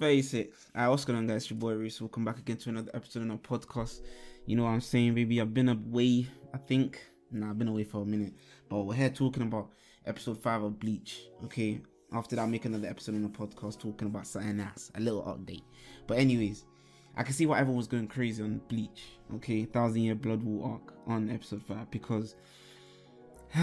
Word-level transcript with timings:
36. 0.00 0.70
Alright, 0.76 0.90
what's 0.90 1.04
going 1.04 1.18
on, 1.18 1.26
guys? 1.26 1.50
Your 1.50 1.58
boy 1.58 1.72
Reese. 1.72 2.00
Welcome 2.00 2.24
back 2.24 2.38
again 2.38 2.56
to 2.58 2.68
another 2.68 2.92
episode 2.94 3.24
of 3.24 3.30
our 3.32 3.36
podcast. 3.36 4.02
You 4.46 4.54
know 4.54 4.62
what 4.62 4.70
I'm 4.70 4.80
saying, 4.80 5.14
baby? 5.14 5.40
I've 5.40 5.52
been 5.52 5.68
away, 5.68 6.28
I 6.54 6.58
think. 6.58 7.00
Nah, 7.32 7.50
I've 7.50 7.58
been 7.58 7.66
away 7.66 7.82
for 7.82 8.02
a 8.02 8.04
minute. 8.04 8.34
But 8.68 8.84
we're 8.84 8.94
here 8.94 9.10
talking 9.10 9.42
about 9.42 9.72
episode 10.06 10.38
5 10.38 10.62
of 10.62 10.78
Bleach. 10.78 11.22
Okay. 11.46 11.80
After 12.12 12.36
that, 12.36 12.42
I'll 12.42 12.48
make 12.48 12.64
another 12.64 12.86
episode 12.86 13.16
on 13.16 13.22
the 13.22 13.28
podcast 13.28 13.80
talking 13.80 14.06
about 14.06 14.28
something 14.28 14.60
else. 14.60 14.92
A 14.94 15.00
little 15.00 15.22
update. 15.24 15.64
But, 16.06 16.18
anyways, 16.18 16.64
I 17.16 17.24
can 17.24 17.34
see 17.34 17.46
why 17.46 17.58
everyone 17.58 17.78
was 17.78 17.88
going 17.88 18.06
crazy 18.06 18.40
on 18.40 18.60
Bleach. 18.68 19.02
Okay. 19.34 19.64
Thousand 19.64 20.02
Year 20.02 20.14
Blood 20.14 20.44
War 20.44 20.74
arc 20.74 20.94
on 21.08 21.28
episode 21.28 21.64
5 21.64 21.90
because 21.90 22.36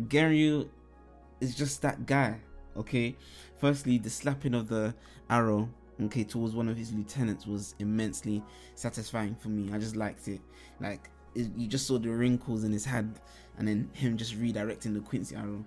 Genryu 0.00 0.70
is 1.42 1.54
just 1.54 1.82
that 1.82 2.06
guy. 2.06 2.40
Okay. 2.76 3.16
Firstly, 3.58 3.98
the 3.98 4.10
slapping 4.10 4.54
of 4.54 4.68
the 4.68 4.94
arrow 5.30 5.68
okay 6.02 6.24
towards 6.24 6.54
one 6.54 6.68
of 6.68 6.76
his 6.76 6.92
lieutenants 6.92 7.46
was 7.46 7.74
immensely 7.78 8.42
satisfying 8.74 9.34
for 9.34 9.48
me. 9.48 9.72
I 9.72 9.78
just 9.78 9.96
liked 9.96 10.28
it. 10.28 10.40
Like 10.80 11.10
it, 11.34 11.50
you 11.56 11.66
just 11.66 11.86
saw 11.86 11.98
the 11.98 12.10
wrinkles 12.10 12.64
in 12.64 12.72
his 12.72 12.84
head, 12.84 13.20
and 13.58 13.66
then 13.68 13.90
him 13.92 14.16
just 14.16 14.38
redirecting 14.38 14.94
the 14.94 15.00
Quincy 15.00 15.36
arrow. 15.36 15.64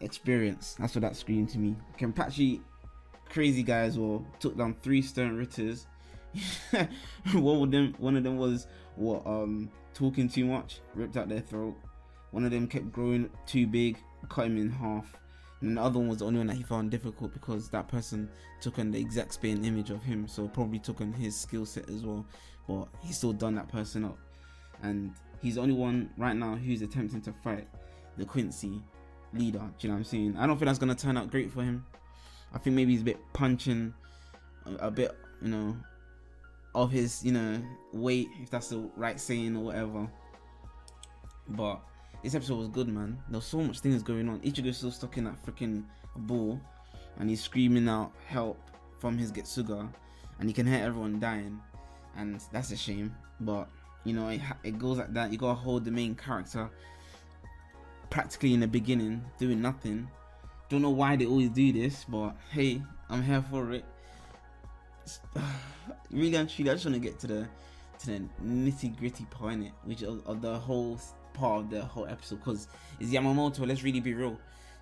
Experience. 0.00 0.76
That's 0.78 0.94
what 0.94 1.02
that 1.02 1.16
screamed 1.16 1.48
to 1.50 1.58
me. 1.58 1.74
Kenpachi, 1.98 2.60
crazy 3.30 3.62
guy 3.62 3.80
as 3.80 3.98
well, 3.98 4.26
took 4.40 4.56
down 4.56 4.76
three 4.82 5.02
Sternritters. 5.02 5.86
one 7.32 7.62
of 7.62 7.70
them, 7.70 7.94
one 7.98 8.16
of 8.16 8.22
them 8.22 8.36
was 8.36 8.66
what 8.96 9.26
um 9.26 9.70
talking 9.94 10.28
too 10.28 10.44
much, 10.44 10.80
ripped 10.94 11.16
out 11.16 11.28
their 11.28 11.40
throat. 11.40 11.74
One 12.32 12.44
of 12.44 12.50
them 12.50 12.66
kept 12.66 12.92
growing 12.92 13.30
too 13.46 13.66
big, 13.66 13.96
cut 14.28 14.46
him 14.46 14.58
in 14.58 14.70
half. 14.70 15.16
And 15.60 15.76
the 15.76 15.82
other 15.82 15.98
one 15.98 16.08
was 16.08 16.18
the 16.18 16.26
only 16.26 16.38
one 16.38 16.46
that 16.48 16.56
he 16.56 16.62
found 16.62 16.90
difficult 16.90 17.32
because 17.32 17.70
that 17.70 17.88
person 17.88 18.28
took 18.60 18.78
on 18.78 18.90
the 18.90 19.00
exact 19.00 19.40
same 19.40 19.64
image 19.64 19.90
of 19.90 20.02
him, 20.02 20.28
so 20.28 20.46
probably 20.48 20.78
took 20.78 21.00
on 21.00 21.12
his 21.12 21.34
skill 21.34 21.64
set 21.64 21.88
as 21.88 22.04
well. 22.04 22.26
But 22.68 22.88
he 23.02 23.12
still 23.12 23.32
done 23.32 23.54
that 23.54 23.68
person 23.68 24.04
up, 24.04 24.18
and 24.82 25.14
he's 25.40 25.54
the 25.54 25.62
only 25.62 25.74
one 25.74 26.10
right 26.16 26.36
now 26.36 26.56
who's 26.56 26.82
attempting 26.82 27.22
to 27.22 27.32
fight 27.44 27.68
the 28.16 28.24
Quincy 28.24 28.82
leader. 29.32 29.58
Do 29.58 29.64
you 29.80 29.88
know 29.88 29.94
what 29.94 29.98
I'm 29.98 30.04
saying? 30.04 30.36
I 30.36 30.46
don't 30.46 30.56
think 30.56 30.66
that's 30.66 30.78
gonna 30.78 30.94
turn 30.94 31.16
out 31.16 31.30
great 31.30 31.50
for 31.50 31.62
him. 31.62 31.86
I 32.52 32.58
think 32.58 32.76
maybe 32.76 32.92
he's 32.92 33.02
a 33.02 33.04
bit 33.04 33.18
punching, 33.32 33.94
a, 34.66 34.86
a 34.86 34.90
bit, 34.90 35.12
you 35.40 35.48
know, 35.48 35.76
of 36.74 36.90
his, 36.90 37.24
you 37.24 37.32
know, 37.32 37.62
weight, 37.92 38.28
if 38.42 38.50
that's 38.50 38.68
the 38.68 38.90
right 38.96 39.18
saying 39.18 39.56
or 39.56 39.64
whatever. 39.64 40.10
But 41.48 41.80
this 42.26 42.34
episode 42.34 42.58
was 42.58 42.68
good, 42.68 42.88
man. 42.88 43.16
There 43.28 43.38
was 43.38 43.46
so 43.46 43.58
much 43.58 43.78
things 43.78 44.02
going 44.02 44.28
on. 44.28 44.40
Ichigo's 44.40 44.78
still 44.78 44.90
stuck 44.90 45.16
in 45.16 45.24
that 45.24 45.40
freaking 45.46 45.84
ball, 46.16 46.60
and 47.20 47.30
he's 47.30 47.40
screaming 47.40 47.88
out 47.88 48.10
help 48.26 48.58
from 48.98 49.16
his 49.16 49.30
Getsuga, 49.30 49.88
and 50.40 50.48
you 50.48 50.52
can 50.52 50.66
hear 50.66 50.84
everyone 50.84 51.20
dying, 51.20 51.60
and 52.16 52.40
that's 52.50 52.72
a 52.72 52.76
shame. 52.76 53.14
But 53.38 53.68
you 54.02 54.12
know, 54.12 54.26
it, 54.28 54.40
it 54.64 54.76
goes 54.76 54.98
like 54.98 55.12
that. 55.14 55.30
You 55.30 55.38
gotta 55.38 55.54
hold 55.54 55.84
the 55.84 55.92
main 55.92 56.16
character 56.16 56.68
practically 58.10 58.54
in 58.54 58.58
the 58.58 58.66
beginning 58.66 59.24
doing 59.38 59.62
nothing. 59.62 60.08
Don't 60.68 60.82
know 60.82 60.90
why 60.90 61.14
they 61.14 61.26
always 61.26 61.50
do 61.50 61.72
this, 61.72 62.06
but 62.08 62.34
hey, 62.50 62.82
I'm 63.08 63.22
here 63.22 63.44
for 63.48 63.70
it. 63.70 63.84
really 66.10 66.34
and 66.34 66.50
truly, 66.50 66.72
I 66.72 66.74
just 66.74 66.86
want 66.86 66.96
to 66.96 67.00
get 67.00 67.20
to 67.20 67.28
the 67.28 67.48
to 68.00 68.06
the 68.06 68.20
nitty 68.44 68.98
gritty 68.98 69.24
in 69.44 69.62
it, 69.62 69.72
which 69.84 70.02
of, 70.02 70.26
of 70.26 70.42
the 70.42 70.58
whole 70.58 70.98
part 71.36 71.64
of 71.64 71.70
the 71.70 71.82
whole 71.82 72.06
episode 72.06 72.36
because 72.36 72.68
it's 72.98 73.10
Yamamoto. 73.10 73.66
Let's 73.66 73.82
really 73.82 74.00
be 74.00 74.14
real. 74.14 74.38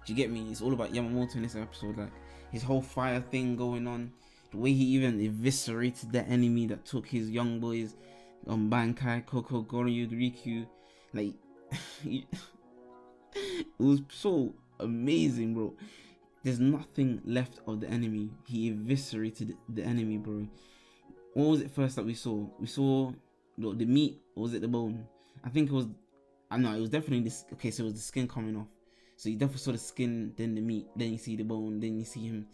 Do 0.06 0.12
you 0.12 0.14
get 0.14 0.30
me? 0.30 0.50
It's 0.50 0.62
all 0.62 0.72
about 0.72 0.92
Yamamoto 0.92 1.36
in 1.36 1.42
this 1.42 1.56
episode. 1.56 1.98
Like 1.98 2.12
his 2.52 2.62
whole 2.62 2.83
fire 2.83 3.20
thing 3.20 3.56
going 3.56 3.86
on, 3.86 4.12
the 4.50 4.58
way 4.58 4.72
he 4.72 4.84
even 4.84 5.20
eviscerated 5.20 6.12
the 6.12 6.22
enemy 6.22 6.66
that 6.66 6.84
took 6.84 7.06
his 7.06 7.30
young 7.30 7.58
boys 7.58 7.97
on 8.47 8.55
um, 8.55 8.70
Bankai, 8.70 9.27
Koko, 9.27 9.62
Gonryo, 9.62 10.08
Rikyu. 10.10 10.66
Like 11.12 11.34
it 12.04 12.26
was 13.78 14.03
so 14.09 14.54
amazing, 14.81 15.54
bro. 15.54 15.75
There's 16.43 16.60
nothing 16.60 17.22
left 17.25 17.60
of 17.66 17.81
the 17.81 17.88
enemy. 17.88 18.31
He 18.47 18.69
eviscerated 18.69 19.56
the 19.69 19.82
enemy, 19.82 20.19
bro. 20.19 20.47
What 21.32 21.48
was 21.48 21.60
it 21.62 21.70
first 21.70 21.97
that 21.97 22.04
we 22.04 22.14
saw? 22.14 22.47
We 22.60 22.66
saw 22.66 23.12
the 23.56 23.87
meat, 23.87 24.20
or 24.37 24.44
was 24.44 24.54
it 24.54 24.60
the 24.60 24.69
bone? 24.69 25.06
I 25.43 25.48
think 25.48 25.70
it 25.70 25.75
was 25.75 25.87
I 26.54 26.56
know 26.56 26.72
it 26.72 26.81
was 26.81 26.91
definitely 26.91 27.25
this. 27.25 27.44
Okay, 27.54 27.72
so 27.72 27.82
it 27.82 27.87
was 27.87 27.94
the 27.94 28.00
skin 28.00 28.28
coming 28.28 28.56
off. 28.56 28.69
So 29.16 29.28
you 29.28 29.37
definitely 29.37 29.60
saw 29.60 29.72
the 29.72 29.78
skin, 29.78 30.32
then 30.37 30.54
the 30.54 30.60
meat, 30.60 30.87
then 30.94 31.10
you 31.10 31.19
see 31.19 31.34
the 31.34 31.42
bone, 31.42 31.81
then 31.81 31.98
you 31.98 32.04
see 32.04 32.26
him 32.26 32.47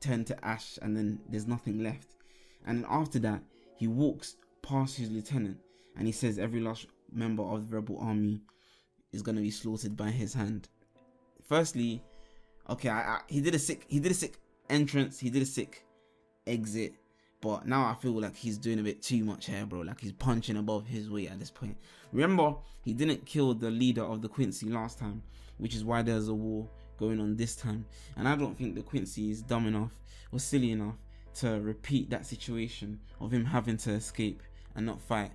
turn 0.00 0.24
to 0.26 0.44
ash, 0.44 0.78
and 0.80 0.96
then 0.96 1.18
there's 1.28 1.48
nothing 1.48 1.82
left. 1.82 2.14
And 2.66 2.84
after 2.88 3.18
that, 3.20 3.42
he 3.76 3.88
walks 3.88 4.36
past 4.62 4.96
his 4.96 5.10
lieutenant, 5.10 5.58
and 5.96 6.06
he 6.06 6.12
says 6.12 6.38
every 6.38 6.60
last 6.60 6.86
member 7.12 7.42
of 7.42 7.68
the 7.68 7.76
rebel 7.76 7.98
army 8.00 8.42
is 9.12 9.22
gonna 9.22 9.40
be 9.40 9.50
slaughtered 9.50 9.96
by 9.96 10.10
his 10.10 10.34
hand. 10.34 10.68
Firstly, 11.48 12.00
okay, 12.70 12.90
I, 12.90 13.00
I, 13.00 13.20
he 13.26 13.40
did 13.40 13.56
a 13.56 13.58
sick, 13.58 13.86
he 13.88 13.98
did 13.98 14.12
a 14.12 14.14
sick 14.14 14.38
entrance, 14.70 15.18
he 15.18 15.30
did 15.30 15.42
a 15.42 15.46
sick 15.46 15.84
exit, 16.46 16.94
but 17.42 17.66
now 17.66 17.84
I 17.84 17.94
feel 17.94 18.12
like 18.12 18.36
he's 18.36 18.56
doing 18.56 18.78
a 18.78 18.82
bit 18.84 19.02
too 19.02 19.24
much 19.24 19.46
here, 19.46 19.66
bro. 19.66 19.80
Like 19.80 20.00
he's 20.00 20.12
punching 20.12 20.56
above 20.56 20.86
his 20.86 21.10
weight 21.10 21.28
at 21.28 21.40
this 21.40 21.50
point. 21.50 21.76
Remember, 22.12 22.54
he 22.82 22.94
didn't 22.94 23.26
kill 23.26 23.52
the 23.52 23.68
leader 23.68 24.04
of 24.04 24.22
the 24.22 24.28
Quincy 24.28 24.70
last 24.70 24.98
time, 24.98 25.22
which 25.58 25.74
is 25.74 25.84
why 25.84 26.02
there's 26.02 26.28
a 26.28 26.34
war 26.34 26.68
going 26.98 27.20
on 27.20 27.34
this 27.34 27.56
time. 27.56 27.84
And 28.16 28.28
I 28.28 28.36
don't 28.36 28.56
think 28.56 28.76
the 28.76 28.82
Quincy 28.82 29.32
is 29.32 29.42
dumb 29.42 29.66
enough 29.66 29.90
or 30.30 30.38
silly 30.38 30.70
enough 30.70 30.94
to 31.34 31.60
repeat 31.60 32.10
that 32.10 32.26
situation 32.26 33.00
of 33.20 33.32
him 33.32 33.44
having 33.44 33.76
to 33.78 33.90
escape 33.90 34.40
and 34.76 34.86
not 34.86 35.00
fight 35.00 35.32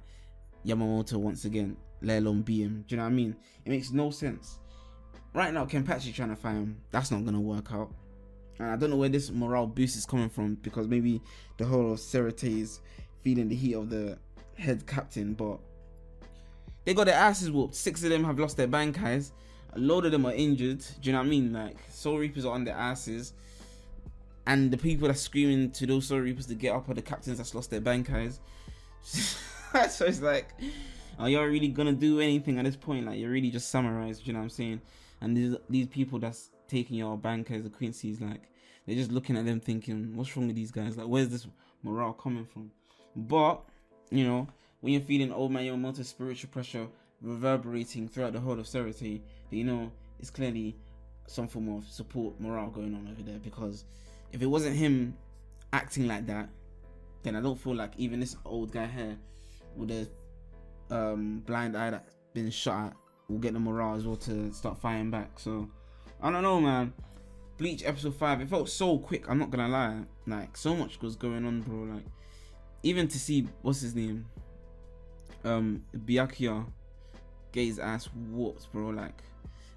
Yamamoto 0.66 1.16
once 1.18 1.44
again, 1.44 1.76
let 2.02 2.20
alone 2.20 2.42
beat 2.42 2.62
him. 2.62 2.86
Do 2.88 2.96
you 2.96 2.98
know 2.98 3.04
what 3.04 3.12
I 3.12 3.16
mean? 3.16 3.36
It 3.66 3.70
makes 3.70 3.92
no 3.92 4.12
sense. 4.12 4.60
Right 5.34 5.54
now, 5.54 5.66
Kenpachi 5.66 6.14
trying 6.14 6.30
to 6.30 6.38
fight 6.38 6.54
him. 6.54 6.78
That's 6.90 7.12
not 7.12 7.26
gonna 7.26 7.42
work 7.42 7.74
out. 7.74 7.92
And 8.60 8.70
I 8.70 8.76
don't 8.76 8.90
know 8.90 8.96
where 8.96 9.10
this 9.10 9.32
morale 9.32 9.68
boost 9.68 9.96
is 9.98 10.06
coming 10.06 10.30
from 10.30 10.56
because 10.56 10.88
maybe 10.88 11.22
the 11.58 11.66
whole 11.66 11.94
of 11.94 12.00
Seireitei 12.00 12.62
is 12.62 12.80
feeling 13.22 13.50
the 13.50 13.56
heat 13.56 13.74
of 13.74 13.90
the 13.90 14.18
head 14.58 14.86
captain, 14.88 15.34
but 15.34 15.60
they 16.86 16.94
got 16.94 17.06
their 17.06 17.16
asses 17.16 17.52
whooped. 17.52 17.76
Six 17.76 18.04
of 18.04 18.10
them 18.10 18.24
have 18.24 18.40
lost 18.40 18.58
their 18.58 18.68
bankais. 18.68 19.32
A 19.74 19.80
load 19.80 20.06
of 20.06 20.12
them 20.12 20.26
are 20.26 20.34
injured. 20.34 20.80
Do 20.80 21.10
you 21.10 21.12
know 21.12 21.20
what 21.20 21.28
I 21.28 21.30
mean? 21.30 21.54
Like 21.54 21.78
Soul 21.90 22.18
Reapers 22.18 22.46
are 22.46 22.54
on 22.54 22.64
their 22.64 22.76
asses. 22.76 23.34
And 24.48 24.72
the 24.72 24.78
people 24.78 25.10
that 25.10 25.18
screaming 25.18 25.72
to 25.72 25.86
those 25.86 26.08
Soul 26.08 26.20
Reapers 26.20 26.46
to 26.48 26.56
get 26.56 26.74
up 26.74 26.90
are 26.90 26.94
the 26.94 27.02
captains 27.02 27.38
that's 27.38 27.54
lost 27.54 27.70
their 27.70 27.82
bankais. 27.82 28.40
so 29.02 30.06
it's 30.06 30.22
like, 30.22 30.54
are 31.20 31.30
y'all 31.30 31.44
really 31.44 31.68
gonna 31.68 31.94
do 31.94 32.22
anything 32.22 32.58
at 32.58 32.66
this 32.66 32.78
point? 32.78 33.06
Like 33.06 33.20
you're 33.20 33.30
really 33.30 33.52
just 33.52 33.70
summarized, 33.70 34.26
you 34.26 34.34
know 34.34 34.40
what 34.40 34.44
I'm 34.44 34.50
saying? 34.50 34.82
And 35.20 35.36
these 35.36 35.56
these 35.70 35.88
people 35.88 36.20
that's 36.20 36.52
taking 36.68 36.98
your 36.98 37.18
bankais, 37.18 37.64
the 37.64 37.70
Quincy's, 37.70 38.22
like 38.22 38.44
they're 38.86 38.96
just 38.96 39.12
looking 39.12 39.38
at 39.38 39.46
them 39.46 39.60
thinking, 39.60 40.16
what's 40.16 40.36
wrong 40.36 40.48
with 40.48 40.56
these 40.56 40.72
guys? 40.72 40.98
Like, 40.98 41.08
where's 41.08 41.30
this 41.30 41.48
morale 41.84 42.14
coming 42.14 42.46
from? 42.46 42.72
But 43.16 43.62
you 44.10 44.24
know, 44.26 44.48
when 44.82 44.94
you're 44.94 45.02
feeling 45.02 45.32
old 45.32 45.52
man 45.52 45.66
Yamamoto 45.66 46.06
spiritual 46.06 46.50
pressure 46.50 46.88
reverberating 47.22 48.08
throughout 48.08 48.34
the 48.34 48.40
whole 48.40 48.60
of 48.60 48.66
Seireitei, 48.66 49.22
you 49.50 49.64
know 49.64 49.92
it's 50.20 50.30
clearly 50.30 50.76
some 51.28 51.48
form 51.48 51.76
of 51.76 51.86
support 51.88 52.40
morale 52.40 52.70
going 52.70 52.94
on 52.94 53.08
over 53.12 53.22
there. 53.22 53.40
Because 53.40 53.86
if 54.32 54.42
it 54.42 54.46
wasn't 54.46 54.76
him 54.76 55.16
acting 55.74 56.08
like 56.08 56.26
that, 56.28 56.50
then 57.24 57.36
I 57.36 57.42
don't 57.42 57.60
feel 57.60 57.76
like 57.76 57.92
even 57.98 58.20
this 58.20 58.36
old 58.46 58.72
guy 58.72 58.88
here 58.88 59.18
with 59.76 59.92
a 59.92 60.08
um, 60.90 61.44
blind 61.46 61.76
eye 61.76 61.90
that's 61.92 62.16
been 62.34 62.50
shot 62.50 62.88
at 62.88 62.94
will 63.28 63.40
get 63.40 63.54
the 63.54 63.60
morale 63.60 63.96
as 63.96 64.06
well 64.06 64.16
to 64.16 64.52
start 64.54 64.78
firing 64.80 65.12
back. 65.12 65.40
So 65.40 65.70
I 66.22 66.32
don't 66.32 66.44
know, 66.44 66.60
man. 66.60 66.94
Bleach 67.58 67.84
episode 67.86 68.16
five, 68.16 68.42
it 68.42 68.50
felt 68.50 68.70
so 68.70 68.98
quick. 68.98 69.30
I'm 69.30 69.40
not 69.40 69.50
gonna 69.50 69.68
lie. 69.68 70.02
Like 70.26 70.58
so 70.58 70.76
much 70.76 71.02
was 71.02 71.16
going 71.16 71.46
on, 71.46 71.62
bro. 71.62 71.94
Like 71.96 72.06
even 72.84 73.08
to 73.08 73.20
see 73.20 73.48
what's 73.62 73.82
his 73.82 73.96
name, 73.96 74.26
um, 75.44 75.84
Byakuya, 75.96 76.66
get 77.52 77.66
his 77.66 77.80
ass 77.80 78.10
whooped, 78.32 78.72
bro. 78.72 78.90
Like, 78.90 79.22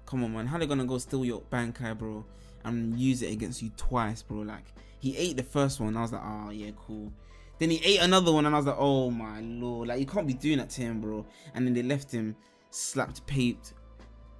come 0.05 0.23
on, 0.23 0.33
man. 0.33 0.47
How 0.47 0.57
they 0.57 0.67
gonna 0.67 0.85
go 0.85 0.97
steal 0.97 1.25
your 1.25 1.41
bankai, 1.51 1.97
bro, 1.97 2.25
and 2.63 2.97
use 2.99 3.21
it 3.21 3.31
against 3.31 3.61
you 3.61 3.71
twice, 3.77 4.21
bro? 4.21 4.39
Like 4.39 4.65
he 4.99 5.17
ate 5.17 5.37
the 5.37 5.43
first 5.43 5.79
one. 5.79 5.97
I 5.97 6.01
was 6.01 6.11
like, 6.11 6.21
oh 6.23 6.49
yeah, 6.51 6.71
cool. 6.75 7.11
Then 7.59 7.69
he 7.69 7.83
ate 7.83 8.01
another 8.01 8.31
one, 8.31 8.45
and 8.45 8.55
I 8.55 8.57
was 8.57 8.67
like, 8.67 8.77
oh 8.79 9.11
my 9.11 9.41
lord, 9.41 9.89
like 9.89 9.99
you 9.99 10.05
can't 10.07 10.27
be 10.27 10.33
doing 10.33 10.57
that 10.57 10.69
to 10.71 10.81
him, 10.81 11.01
bro. 11.01 11.25
And 11.53 11.65
then 11.65 11.73
they 11.73 11.83
left 11.83 12.11
him 12.11 12.35
slapped, 12.71 13.25
taped, 13.27 13.73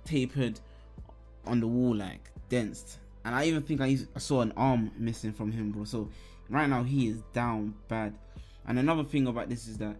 tapered 0.05 0.59
on 1.45 1.59
the 1.59 1.67
wall 1.67 1.95
like 1.95 2.29
densed. 2.49 2.97
And 3.23 3.35
I 3.35 3.45
even 3.45 3.61
think 3.61 3.81
I, 3.81 3.87
used, 3.87 4.07
I 4.15 4.19
saw 4.19 4.41
an 4.41 4.53
arm 4.57 4.91
missing 4.97 5.33
from 5.33 5.51
him, 5.51 5.71
bro. 5.71 5.83
So 5.83 6.09
right 6.49 6.67
now 6.67 6.83
he 6.83 7.07
is 7.07 7.21
down 7.33 7.75
bad. 7.87 8.13
And 8.67 8.79
another 8.79 9.03
thing 9.03 9.27
about 9.27 9.49
this 9.49 9.67
is 9.67 9.77
that 9.77 9.95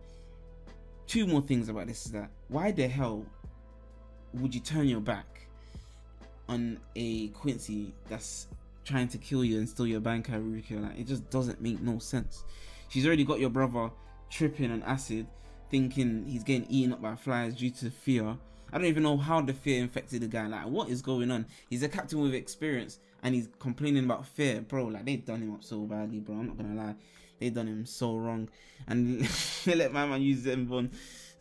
two 1.08 1.28
more 1.28 1.42
things 1.42 1.70
about 1.70 1.88
this 1.88 2.06
is 2.06 2.12
that 2.14 2.30
why 2.48 2.72
the 2.72 2.88
hell 2.88 3.26
would 4.34 4.56
you 4.56 4.62
turn 4.62 4.88
your 4.88 5.02
back 5.02 5.48
on 6.48 6.80
a 6.96 7.30
Quincy 7.30 7.94
that's 8.10 8.48
trying 8.84 9.08
to 9.08 9.18
kill 9.18 9.44
you 9.44 9.58
and 9.58 9.70
steal 9.70 9.88
your 9.88 10.00
bank 10.00 10.28
Rukia. 10.28 10.84
Like 10.84 11.00
it 11.00 11.08
just 11.08 11.30
doesn't 11.30 11.62
make 11.62 11.82
no 11.82 12.00
sense. 12.00 12.44
She's 12.90 13.06
already 13.06 13.24
got 13.24 13.40
your 13.40 13.50
brother 13.50 13.90
tripping 14.30 14.72
on 14.72 14.84
acid, 14.84 15.28
thinking 15.70 16.26
he's 16.28 16.44
getting 16.44 16.66
eaten 16.70 16.94
up 16.94 17.02
by 17.02 17.16
flies 17.16 17.56
due 17.56 17.72
to 17.72 17.90
fear. 17.90 18.38
I 18.71 18.77
don't 18.77 18.88
even 18.88 19.03
know 19.03 19.18
how 19.18 19.41
the 19.41 19.53
fear 19.53 19.81
infected 19.81 20.21
the 20.21 20.27
guy. 20.27 20.47
Like, 20.47 20.65
what 20.65 20.89
is 20.89 21.01
going 21.01 21.29
on? 21.31 21.45
He's 21.69 21.83
a 21.83 21.89
captain 21.89 22.21
with 22.21 22.33
experience 22.33 23.00
and 23.23 23.35
he's 23.35 23.50
complaining 23.59 24.06
about 24.06 24.25
fear, 24.25 24.62
bro. 24.62 24.85
Like, 24.85 25.06
they've 25.06 25.25
done 25.25 25.41
him 25.41 25.53
up 25.53 25.63
so 25.63 25.79
badly, 25.81 26.19
bro. 26.19 26.35
I'm 26.35 26.47
not 26.47 26.57
gonna 26.57 26.75
lie. 26.75 26.95
they've 27.39 27.53
done 27.53 27.68
him 27.68 27.85
so 27.85 28.15
wrong. 28.15 28.50
And 28.88 29.21
they 29.65 29.75
let 29.75 29.94
my 29.94 30.06
man 30.06 30.21
use 30.21 30.44
them 30.44 30.71
on 30.71 30.91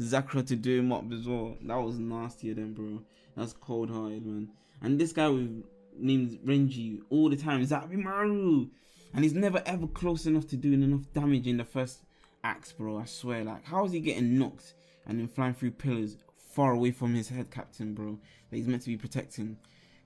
Zakra 0.00 0.46
to 0.46 0.56
do 0.56 0.80
him 0.80 0.92
up 0.92 1.10
as 1.12 1.26
well. 1.26 1.56
That 1.62 1.76
was 1.76 1.98
nastier 1.98 2.54
than, 2.54 2.74
bro. 2.74 3.02
That's 3.36 3.52
cold 3.52 3.90
hearted, 3.90 4.26
man. 4.26 4.48
And 4.82 4.98
this 4.98 5.12
guy 5.12 5.28
with 5.28 5.64
named 5.96 6.38
Renji 6.44 7.00
all 7.10 7.28
the 7.30 7.36
time, 7.36 7.64
Zabimaru. 7.64 8.68
And 9.12 9.24
he's 9.24 9.34
never 9.34 9.62
ever 9.66 9.86
close 9.86 10.26
enough 10.26 10.46
to 10.48 10.56
doing 10.56 10.82
enough 10.82 11.12
damage 11.12 11.46
in 11.46 11.56
the 11.56 11.64
first 11.64 12.00
acts, 12.44 12.72
bro. 12.72 12.98
I 12.98 13.04
swear. 13.04 13.44
Like, 13.44 13.64
how 13.64 13.84
is 13.84 13.92
he 13.92 14.00
getting 14.00 14.38
knocked 14.38 14.74
and 15.06 15.18
then 15.18 15.28
flying 15.28 15.54
through 15.54 15.72
pillars 15.72 16.16
far 16.50 16.72
away 16.72 16.90
from 16.90 17.14
his 17.14 17.28
head 17.28 17.50
captain, 17.50 17.94
bro? 17.94 18.18
That 18.50 18.56
he's 18.56 18.66
meant 18.66 18.82
to 18.82 18.88
be 18.88 18.96
protecting. 18.96 19.56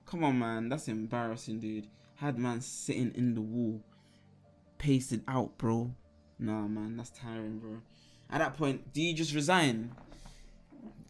Come 0.05 0.23
on, 0.23 0.39
man. 0.39 0.69
That's 0.69 0.87
embarrassing, 0.87 1.59
dude. 1.59 1.87
Had 2.15 2.37
man 2.37 2.61
sitting 2.61 3.11
in 3.15 3.35
the 3.35 3.41
wall, 3.41 3.81
pasted 4.77 5.23
out, 5.27 5.57
bro. 5.57 5.91
Nah, 6.39 6.67
man. 6.67 6.97
That's 6.97 7.09
tiring, 7.09 7.59
bro. 7.59 7.81
At 8.29 8.39
that 8.39 8.57
point, 8.57 8.93
do 8.93 9.01
you 9.01 9.13
just 9.13 9.33
resign 9.33 9.91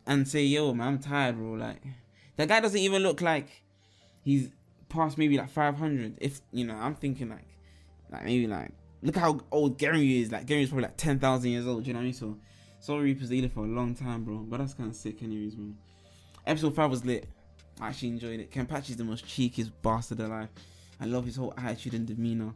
and 0.06 0.28
say, 0.28 0.44
yo, 0.44 0.74
man, 0.74 0.88
I'm 0.88 1.00
tired, 1.00 1.38
bro? 1.38 1.54
Like, 1.54 1.82
that 2.38 2.48
guy 2.48 2.60
doesn't 2.60 2.80
even 2.80 3.04
look 3.04 3.22
like 3.22 3.64
he's 4.24 4.50
past 4.90 5.18
maybe 5.18 5.38
like 5.38 5.50
500. 5.50 6.18
If, 6.20 6.42
you 6.52 6.66
know, 6.66 6.76
I'm 6.76 6.96
thinking 6.96 7.30
like, 7.30 7.48
like 8.12 8.24
maybe 8.26 8.48
like 8.48 8.72
Look 9.06 9.18
how 9.18 9.40
old 9.52 9.78
Gary 9.78 10.20
is. 10.22 10.32
Like 10.32 10.48
Gary's 10.48 10.70
probably 10.70 10.84
like 10.84 10.98
ten 10.98 11.20
thousand 11.20 11.52
years 11.52 11.68
old. 11.68 11.86
you 11.86 11.94
know 11.94 12.00
what 12.00 12.04
I 12.04 12.06
mean? 12.06 12.14
So 12.14 12.38
Soul 12.86 13.00
Reaper's 13.00 13.32
leader 13.32 13.50
for 13.50 13.62
a 13.62 13.68
long 13.68 13.96
time, 13.96 14.24
bro. 14.24 14.38
But 14.38 14.60
that's 14.60 14.76
kind 14.76 14.92
of 14.92 14.96
sick, 14.96 15.24
anyways, 15.24 15.58
man. 15.58 15.76
Episode 16.46 16.76
five 16.76 16.92
was 16.92 17.04
lit. 17.04 17.28
I 17.82 17.88
actually 17.88 18.10
enjoyed 18.10 18.40
it. 18.40 18.52
Kenpachi's 18.52 18.96
the 18.96 19.04
most 19.04 19.26
cheekiest 19.26 19.72
bastard 19.82 20.20
alive. 20.20 20.50
I 21.02 21.06
love 21.06 21.26
his 21.26 21.36
whole 21.36 21.52
attitude 21.58 21.96
and 21.96 22.06
demeanor. 22.06 22.54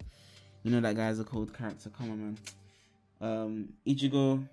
You 0.62 0.70
know 0.70 0.82
that 0.82 0.96
guy's 0.96 1.20
a 1.20 1.24
cold 1.24 1.52
character. 1.58 1.90
Come 1.90 2.12
on, 2.12 2.20
man. 2.20 2.38
Um, 3.22 3.70
Ichigo. 3.88 4.48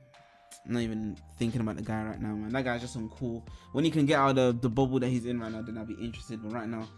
Not 0.64 0.81
even 0.81 1.14
thinking 1.38 1.61
about 1.61 1.76
the 1.76 1.82
guy 1.82 2.05
right 2.05 2.23
now, 2.23 2.34
man. 2.34 2.52
That 2.52 2.64
guy's 2.64 2.81
just 2.81 2.94
some 2.94 3.11
cool. 3.11 3.46
When 3.73 3.84
he 3.84 3.90
can 3.90 4.06
get 4.06 4.19
out 4.19 4.38
of 4.38 4.62
the 4.62 4.70
bubble 4.70 4.99
that 5.00 5.08
he's 5.08 5.26
in 5.26 5.38
right 5.38 5.52
now, 5.52 5.61
then 5.61 5.76
I'll 5.76 5.84
be 5.84 5.94
interested. 5.94 6.43
But 6.43 6.52
right 6.52 6.69
now, 6.69 6.88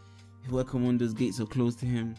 those 0.49 1.15
gates 1.15 1.41
are 1.41 1.47
closed 1.47 1.81
to 1.81 1.87
him 1.87 2.15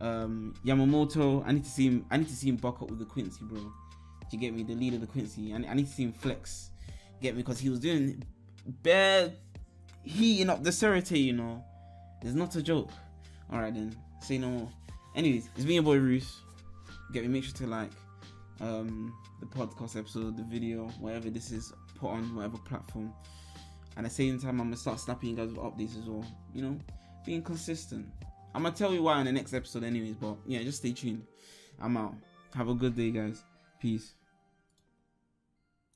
um, 0.00 0.54
Yamamoto. 0.64 1.42
I 1.46 1.52
need 1.52 1.64
to 1.64 1.70
see 1.70 1.86
him. 1.86 2.06
I 2.10 2.16
need 2.16 2.28
to 2.28 2.34
see 2.34 2.48
him 2.48 2.56
buck 2.56 2.82
up 2.82 2.90
with 2.90 2.98
the 2.98 3.04
Quincy, 3.04 3.44
bro. 3.44 3.60
Do 4.30 4.36
you 4.36 4.40
get 4.40 4.54
me? 4.54 4.62
The 4.62 4.74
leader 4.74 4.98
the 4.98 5.06
Quincy. 5.06 5.52
I, 5.52 5.56
I 5.56 5.74
need 5.74 5.86
to 5.86 5.92
see 5.92 6.04
him 6.04 6.12
flex. 6.12 6.70
Get 7.20 7.34
me? 7.34 7.42
Because 7.42 7.58
he 7.58 7.70
was 7.70 7.80
doing 7.80 8.22
bare 8.82 9.32
heating 10.02 10.50
up 10.50 10.62
the 10.62 10.70
Seireitei, 10.70 11.24
you 11.24 11.32
know. 11.32 11.64
It's 12.22 12.34
not 12.34 12.54
a 12.56 12.62
joke. 12.62 12.90
All 13.52 13.60
right 13.60 13.74
then. 13.74 13.96
Say 14.20 14.38
no 14.38 14.48
more. 14.48 14.68
Anyways, 15.14 15.50
it's 15.54 15.64
me, 15.64 15.74
your 15.74 15.82
boy 15.82 15.98
Roos. 15.98 16.40
Get 17.12 17.22
me. 17.22 17.28
Make 17.28 17.44
sure 17.44 17.54
to 17.54 17.66
like 17.66 17.90
um, 18.60 19.14
the 19.40 19.46
podcast 19.46 19.96
episode, 19.98 20.36
the 20.36 20.42
video, 20.44 20.88
whatever 20.98 21.30
this 21.30 21.50
is, 21.52 21.72
put 21.98 22.08
on 22.08 22.34
whatever 22.34 22.58
platform. 22.58 23.12
And 23.96 24.06
at 24.06 24.10
the 24.10 24.14
same 24.14 24.40
time, 24.40 24.60
I'm 24.60 24.66
gonna 24.66 24.76
start 24.76 24.98
snapping 24.98 25.30
you 25.30 25.36
guys 25.36 25.48
with 25.48 25.58
updates 25.58 25.98
as 25.98 26.08
well. 26.08 26.24
You 26.52 26.62
know, 26.62 26.78
being 27.24 27.42
consistent. 27.42 28.06
I'm 28.54 28.62
gonna 28.62 28.74
tell 28.74 28.92
you 28.92 29.02
why 29.02 29.20
in 29.20 29.26
the 29.26 29.32
next 29.32 29.52
episode, 29.54 29.84
anyways. 29.84 30.16
But 30.16 30.36
yeah, 30.46 30.62
just 30.62 30.78
stay 30.78 30.92
tuned. 30.92 31.26
I'm 31.80 31.96
out. 31.96 32.14
Have 32.54 32.68
a 32.68 32.74
good 32.74 32.96
day, 32.96 33.10
guys. 33.10 33.42
Peace. 33.84 34.14